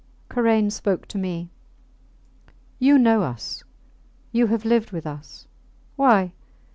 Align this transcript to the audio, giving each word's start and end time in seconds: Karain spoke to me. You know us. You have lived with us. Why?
Karain 0.29 0.71
spoke 0.71 1.05
to 1.09 1.19
me. 1.19 1.51
You 2.79 2.97
know 2.97 3.21
us. 3.21 3.63
You 4.31 4.47
have 4.47 4.65
lived 4.65 4.89
with 4.91 5.05
us. 5.05 5.45
Why? 5.95 6.33